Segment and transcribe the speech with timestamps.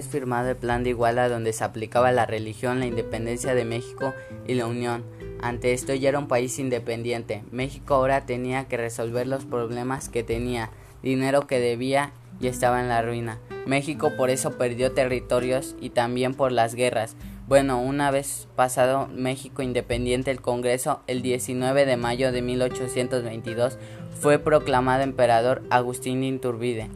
[0.00, 4.14] firmado el Plan de Iguala donde se aplicaba la religión, la independencia de México
[4.46, 5.04] y la Unión.
[5.42, 7.44] Ante esto ya era un país independiente.
[7.50, 10.70] México ahora tenía que resolver los problemas que tenía,
[11.02, 13.38] dinero que debía y estaba en la ruina.
[13.66, 17.16] México por eso perdió territorios y también por las guerras.
[17.48, 23.78] Bueno, una vez pasado México independiente, el Congreso, el 19 de mayo de 1822,
[24.20, 26.88] fue proclamado emperador Agustín de Iturbide.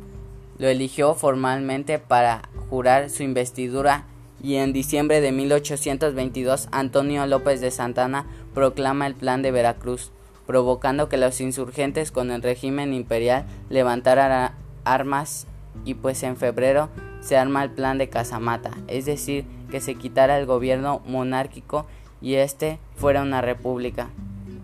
[0.59, 4.05] Lo eligió formalmente para jurar su investidura
[4.43, 10.13] y en diciembre de 1822 Antonio López de Santana proclama el Plan de Veracruz,
[10.47, 14.53] provocando que los insurgentes con el régimen imperial levantaran
[14.85, 15.47] armas
[15.85, 16.89] y pues en febrero
[17.21, 21.87] se arma el Plan de Casamata, es decir, que se quitara el gobierno monárquico
[22.21, 24.09] y este fuera una república,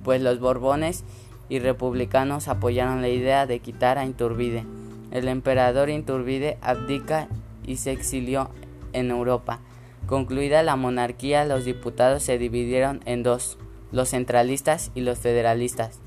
[0.05, 1.05] pues los Borbones
[1.49, 4.65] y republicanos apoyaron la idea de quitar a Iturbide.
[5.13, 7.29] El emperador Iturbide abdica
[7.67, 8.51] y se exilió
[8.93, 9.61] en Europa.
[10.07, 13.59] Concluida la monarquía, los diputados se dividieron en dos,
[13.93, 16.01] los centralistas y los federalistas.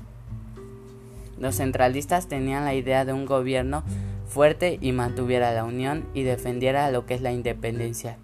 [1.38, 3.84] Los centralistas tenían la idea de un gobierno
[4.26, 8.18] fuerte y mantuviera la unión y defendiera lo que es la independencia.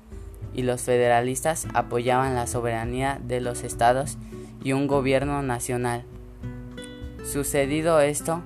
[0.54, 4.18] Y los federalistas apoyaban la soberanía de los estados
[4.62, 6.04] y un gobierno nacional.
[7.24, 8.42] Sucedido esto,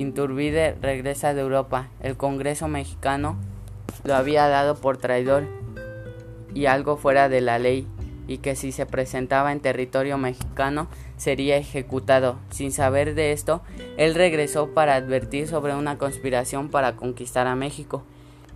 [0.00, 1.88] Inturbide regresa de Europa.
[2.00, 3.36] El Congreso mexicano
[4.02, 5.44] lo había dado por traidor
[6.54, 7.86] y algo fuera de la ley
[8.26, 12.38] y que si se presentaba en territorio mexicano sería ejecutado.
[12.48, 13.60] Sin saber de esto,
[13.98, 18.02] él regresó para advertir sobre una conspiración para conquistar a México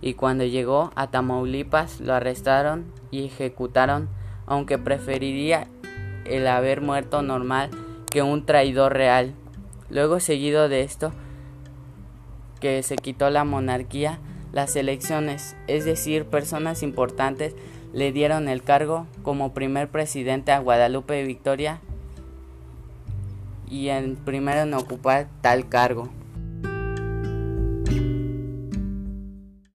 [0.01, 4.09] y cuando llegó a Tamaulipas lo arrestaron y ejecutaron,
[4.47, 5.67] aunque preferiría
[6.25, 7.69] el haber muerto normal
[8.09, 9.35] que un traidor real.
[9.91, 11.13] Luego seguido de esto,
[12.59, 14.19] que se quitó la monarquía,
[14.51, 17.53] las elecciones, es decir, personas importantes
[17.93, 21.79] le dieron el cargo como primer presidente a Guadalupe Victoria
[23.69, 26.09] y el primero en ocupar tal cargo.